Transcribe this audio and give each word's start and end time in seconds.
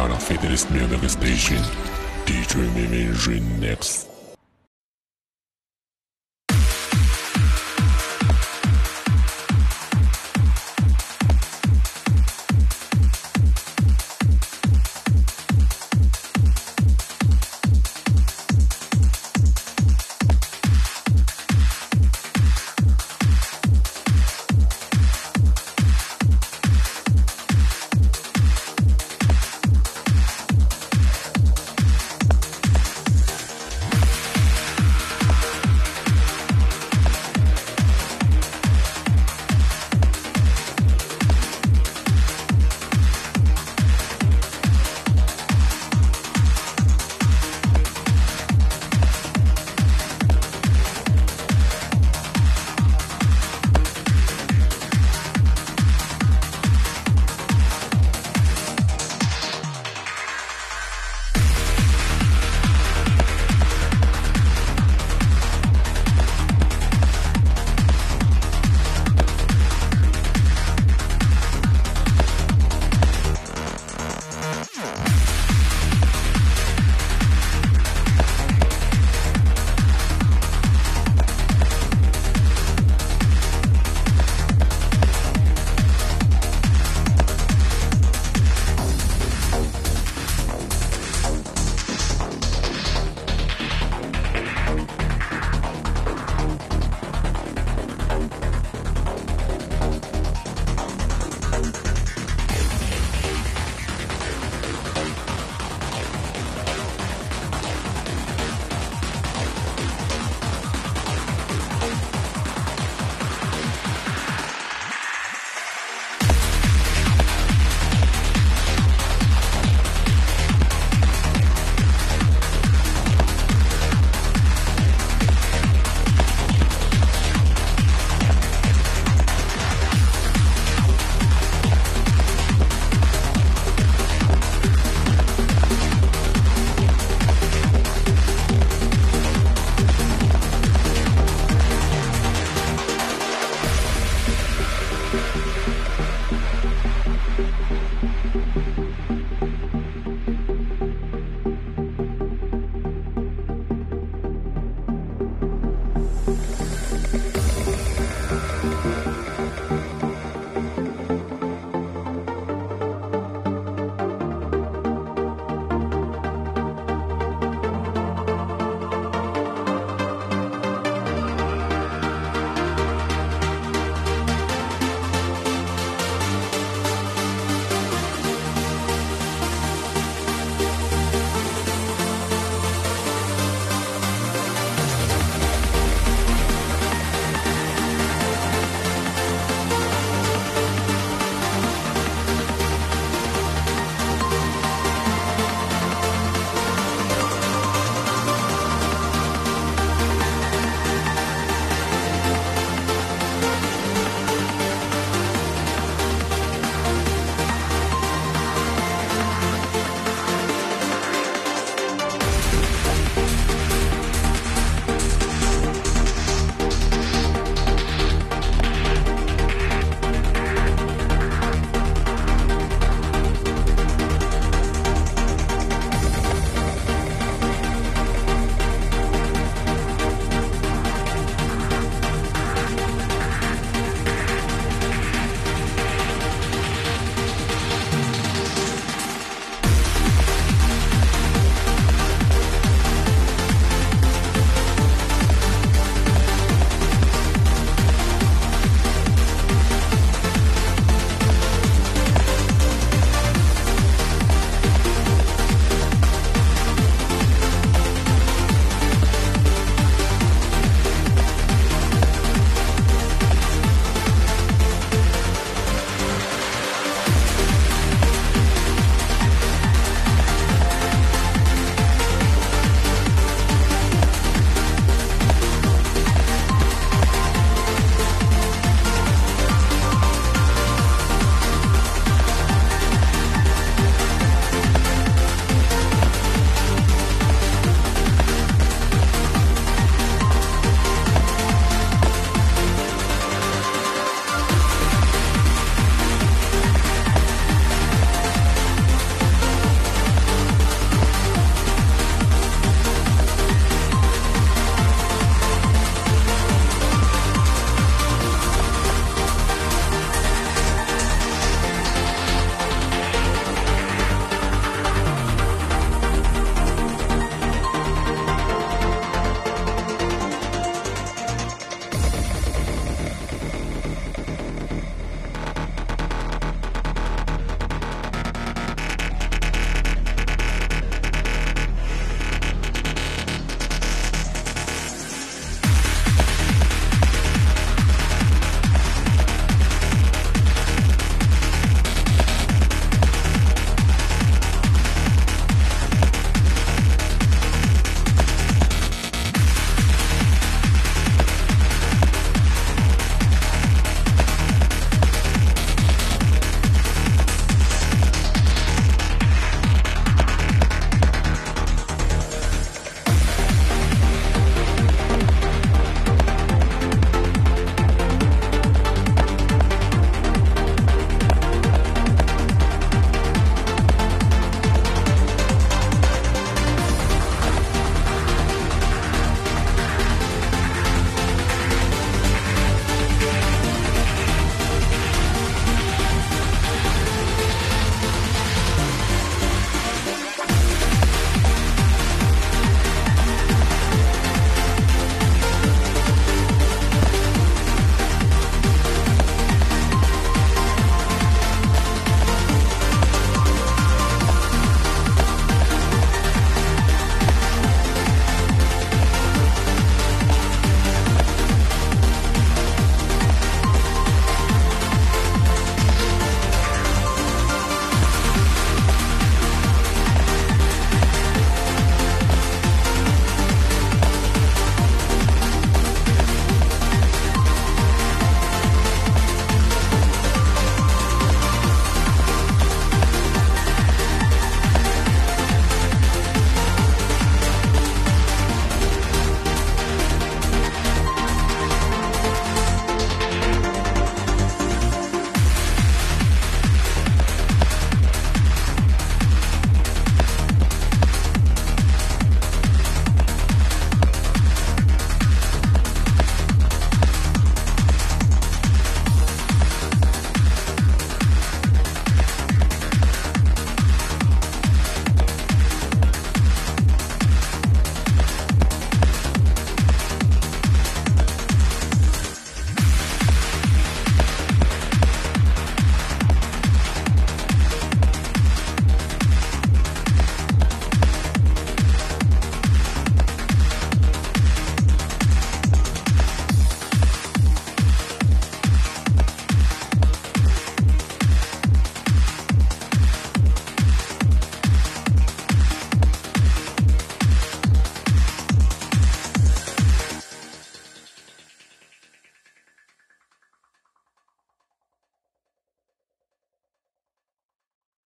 Ghana 0.00 0.18
Fidelist 0.18 0.70
Music 0.70 1.10
Station. 1.10 1.62
DJ 2.24 2.56
Mimi 2.74 3.12
next? 3.60 4.09